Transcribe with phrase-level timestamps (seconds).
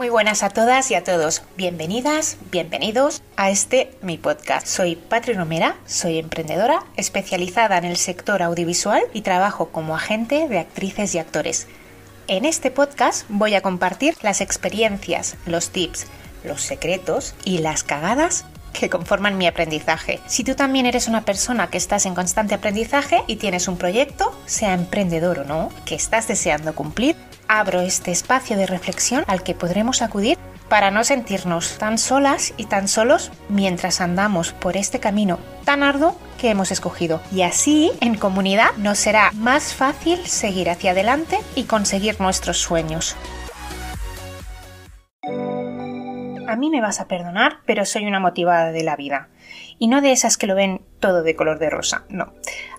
[0.00, 1.42] Muy buenas a todas y a todos.
[1.58, 4.66] Bienvenidas, bienvenidos a este mi podcast.
[4.66, 10.58] Soy Patri Romera, soy emprendedora especializada en el sector audiovisual y trabajo como agente de
[10.58, 11.66] actrices y actores.
[12.28, 16.06] En este podcast voy a compartir las experiencias, los tips,
[16.44, 20.20] los secretos y las cagadas que conforman mi aprendizaje.
[20.26, 24.32] Si tú también eres una persona que estás en constante aprendizaje y tienes un proyecto,
[24.46, 27.16] sea emprendedor o no, que estás deseando cumplir,
[27.48, 30.38] abro este espacio de reflexión al que podremos acudir
[30.68, 36.16] para no sentirnos tan solas y tan solos mientras andamos por este camino tan arduo
[36.38, 37.20] que hemos escogido.
[37.32, 43.16] Y así, en comunidad, nos será más fácil seguir hacia adelante y conseguir nuestros sueños.
[46.60, 49.28] Mí me vas a perdonar, pero soy una motivada de la vida.
[49.78, 52.32] Y no de esas que lo ven todo de color de rosa, no.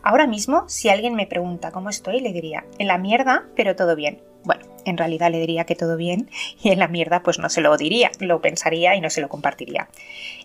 [0.04, 3.96] Ahora mismo, si alguien me pregunta cómo estoy, le diría, en la mierda, pero todo
[3.96, 4.22] bien.
[4.44, 6.30] Bueno, en realidad le diría que todo bien
[6.62, 9.30] y en la mierda pues no se lo diría, lo pensaría y no se lo
[9.30, 9.90] compartiría.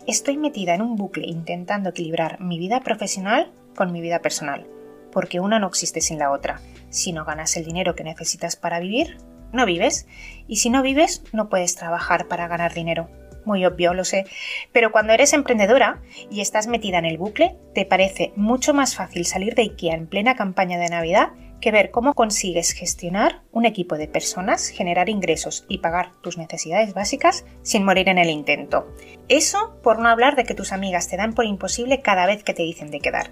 [0.05, 4.67] Estoy metida en un bucle intentando equilibrar mi vida profesional con mi vida personal,
[5.11, 6.59] porque una no existe sin la otra.
[6.89, 9.17] Si no ganas el dinero que necesitas para vivir,
[9.51, 10.07] no vives,
[10.47, 13.09] y si no vives, no puedes trabajar para ganar dinero.
[13.47, 14.25] Muy obvio, lo sé,
[14.73, 19.25] pero cuando eres emprendedora y estás metida en el bucle, te parece mucho más fácil
[19.25, 21.29] salir de IKEA en plena campaña de Navidad
[21.61, 26.93] que ver cómo consigues gestionar un equipo de personas, generar ingresos y pagar tus necesidades
[26.93, 28.93] básicas sin morir en el intento.
[29.29, 32.53] Eso por no hablar de que tus amigas te dan por imposible cada vez que
[32.53, 33.31] te dicen de quedar.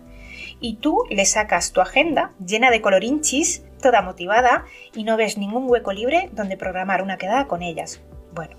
[0.61, 4.63] Y tú le sacas tu agenda llena de colorinchis, toda motivada,
[4.95, 7.99] y no ves ningún hueco libre donde programar una quedada con ellas.
[8.33, 8.55] Bueno,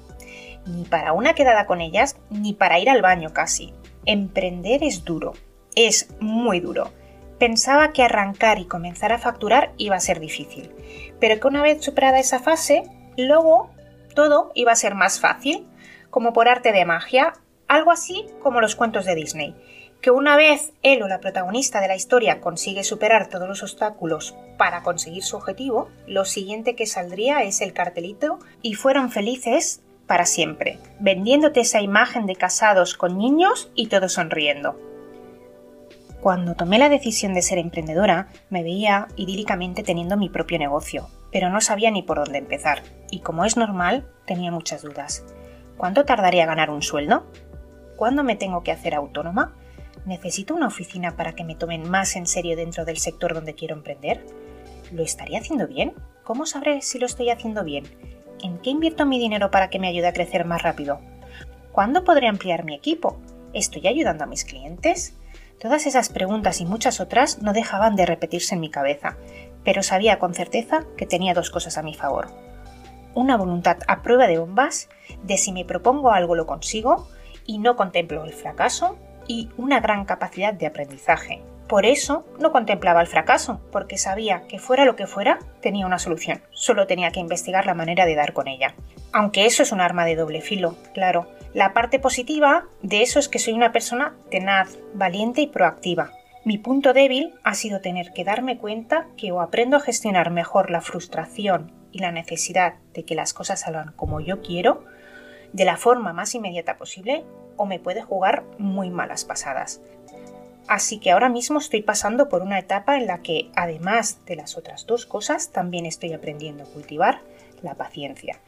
[0.67, 3.72] ni para una quedada con ellas, ni para ir al baño casi.
[4.05, 5.33] Emprender es duro,
[5.75, 6.91] es muy duro
[7.39, 10.70] Pensaba que arrancar y comenzar a facturar iba a ser difícil,
[11.20, 12.84] pero que una vez superada esa fase,
[13.19, 13.70] luego
[14.14, 15.67] todo iba a ser más fácil,
[16.08, 17.34] como por arte de magia,
[17.69, 19.55] algo así como los cuentos de Disney,
[20.01, 24.35] que una vez él o la protagonista de la historia consigue superar todos los obstáculos
[24.57, 30.27] para conseguir su objetivo, lo siguiente que saldría es el cartelito y fueron felices para
[30.27, 34.78] siempre, vendiéndote esa imagen de casados con niños y todos sonriendo.
[36.20, 41.50] Cuando tomé la decisión de ser emprendedora, me veía idílicamente teniendo mi propio negocio, pero
[41.50, 45.24] no sabía ni por dónde empezar, y como es normal, tenía muchas dudas.
[45.77, 47.30] ¿Cuánto tardaría a ganar un sueldo?
[47.96, 49.55] ¿Cuándo me tengo que hacer autónoma?
[50.05, 53.74] ¿Necesito una oficina para que me tomen más en serio dentro del sector donde quiero
[53.74, 54.24] emprender?
[54.92, 55.95] ¿Lo estaría haciendo bien?
[56.24, 57.84] ¿Cómo sabré si lo estoy haciendo bien?
[58.46, 61.01] ¿En qué invierto mi dinero para que me ayude a crecer más rápido?
[61.73, 63.18] ¿Cuándo podré ampliar mi equipo?
[63.52, 65.17] ¿Estoy ayudando a mis clientes?
[65.61, 69.17] Todas esas preguntas y muchas otras no dejaban de repetirse en mi cabeza,
[69.64, 72.29] pero sabía con certeza que tenía dos cosas a mi favor.
[73.14, 74.90] Una voluntad a prueba de bombas,
[75.24, 77.08] de si me propongo algo lo consigo
[77.46, 78.96] y no contemplo el fracaso,
[79.27, 81.42] y una gran capacidad de aprendizaje.
[81.68, 85.98] Por eso no contemplaba el fracaso, porque sabía que fuera lo que fuera, tenía una
[85.98, 86.42] solución.
[86.52, 88.74] Solo tenía que investigar la manera de dar con ella.
[89.12, 93.28] Aunque eso es un arma de doble filo, claro, la parte positiva de eso es
[93.28, 96.12] que soy una persona tenaz, valiente y proactiva.
[96.44, 100.70] Mi punto débil ha sido tener que darme cuenta que o aprendo a gestionar mejor
[100.70, 104.84] la frustración y la necesidad de que las cosas salgan como yo quiero,
[105.52, 107.24] de la forma más inmediata posible,
[107.56, 109.80] o me puede jugar muy malas pasadas.
[110.68, 114.56] Así que ahora mismo estoy pasando por una etapa en la que, además de las
[114.56, 117.20] otras dos cosas, también estoy aprendiendo a cultivar
[117.62, 118.40] la paciencia.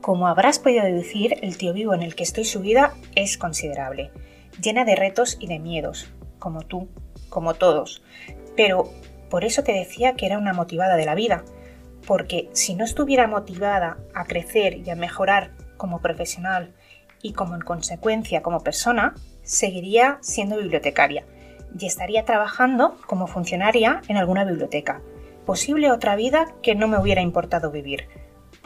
[0.00, 4.12] Como habrás podido deducir, el tío vivo en el que estoy subida es considerable,
[4.62, 6.08] llena de retos y de miedos,
[6.38, 6.88] como tú,
[7.28, 8.02] como todos.
[8.56, 8.88] Pero
[9.28, 11.44] por eso te decía que era una motivada de la vida,
[12.06, 16.72] porque si no estuviera motivada a crecer y a mejorar como profesional
[17.20, 19.14] y como en consecuencia como persona,
[19.46, 21.24] seguiría siendo bibliotecaria
[21.78, 25.00] y estaría trabajando como funcionaria en alguna biblioteca.
[25.46, 28.06] Posible otra vida que no me hubiera importado vivir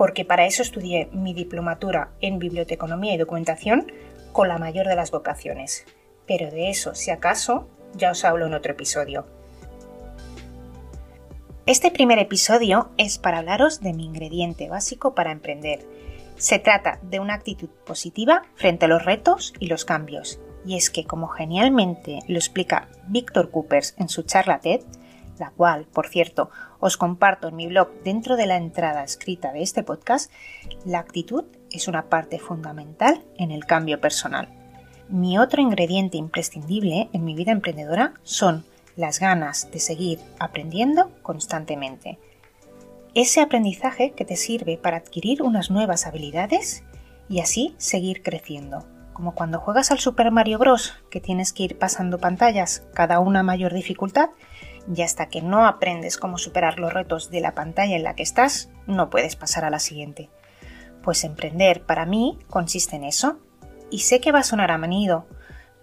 [0.00, 3.92] porque para eso estudié mi diplomatura en biblioteconomía y documentación
[4.32, 5.84] con la mayor de las vocaciones.
[6.26, 9.26] Pero de eso, si acaso, ya os hablo en otro episodio.
[11.66, 15.80] Este primer episodio es para hablaros de mi ingrediente básico para emprender.
[16.36, 20.40] Se trata de una actitud positiva frente a los retos y los cambios.
[20.64, 24.82] Y es que, como genialmente lo explica Víctor Coopers en su charla TED,
[25.38, 29.62] la cual, por cierto, os comparto en mi blog dentro de la entrada escrita de
[29.62, 30.30] este podcast,
[30.84, 34.48] la actitud es una parte fundamental en el cambio personal.
[35.08, 38.64] Mi otro ingrediente imprescindible en mi vida emprendedora son
[38.96, 42.18] las ganas de seguir aprendiendo constantemente.
[43.14, 46.84] ese aprendizaje que te sirve para adquirir unas nuevas habilidades
[47.28, 48.84] y así seguir creciendo.
[49.20, 50.94] Como cuando juegas al Super Mario Bros.
[51.10, 54.30] que tienes que ir pasando pantallas, cada una mayor dificultad,
[54.96, 58.22] y hasta que no aprendes cómo superar los retos de la pantalla en la que
[58.22, 60.30] estás, no puedes pasar a la siguiente.
[61.02, 63.40] Pues emprender para mí consiste en eso.
[63.90, 65.26] Y sé que va a sonar a manido,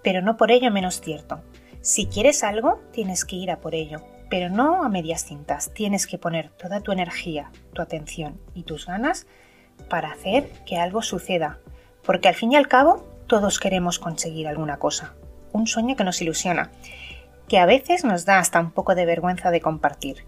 [0.01, 1.43] pero no por ello menos cierto.
[1.81, 4.01] Si quieres algo, tienes que ir a por ello,
[4.31, 5.71] pero no a medias cintas.
[5.75, 9.27] Tienes que poner toda tu energía, tu atención y tus ganas
[9.91, 11.59] para hacer que algo suceda,
[12.03, 15.13] porque al fin y al cabo todos queremos conseguir alguna cosa,
[15.51, 16.71] un sueño que nos ilusiona,
[17.47, 20.25] que a veces nos da hasta un poco de vergüenza de compartir,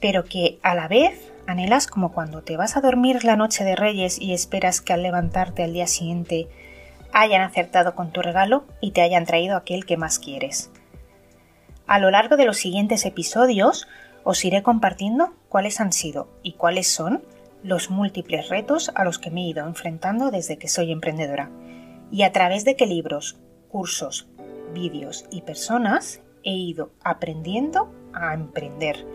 [0.00, 3.76] pero que a la vez anhelas como cuando te vas a dormir la noche de
[3.76, 6.48] Reyes y esperas que al levantarte al día siguiente
[7.12, 10.70] hayan acertado con tu regalo y te hayan traído aquel que más quieres.
[11.86, 13.88] A lo largo de los siguientes episodios
[14.24, 17.22] os iré compartiendo cuáles han sido y cuáles son
[17.62, 21.50] los múltiples retos a los que me he ido enfrentando desde que soy emprendedora
[22.10, 23.38] y a través de qué libros,
[23.68, 24.28] cursos,
[24.74, 29.06] vídeos y personas he ido aprendiendo a emprender.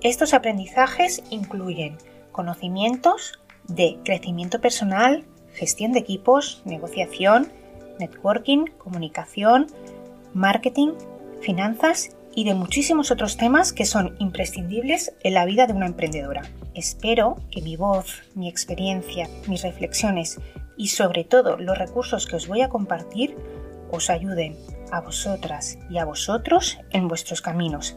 [0.00, 1.98] Estos aprendizajes incluyen
[2.32, 7.50] conocimientos de crecimiento personal, gestión de equipos, negociación,
[7.98, 9.66] networking, comunicación,
[10.34, 10.92] marketing,
[11.40, 16.42] finanzas y de muchísimos otros temas que son imprescindibles en la vida de una emprendedora.
[16.74, 20.38] Espero que mi voz, mi experiencia, mis reflexiones
[20.78, 23.36] y sobre todo los recursos que os voy a compartir
[23.90, 24.56] os ayuden
[24.90, 27.96] a vosotras y a vosotros en vuestros caminos,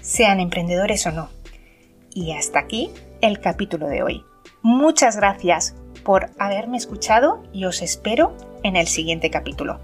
[0.00, 1.28] sean emprendedores o no.
[2.14, 2.90] Y hasta aquí
[3.20, 4.24] el capítulo de hoy.
[4.62, 5.74] Muchas gracias
[6.04, 9.80] por haberme escuchado y os espero en el siguiente capítulo.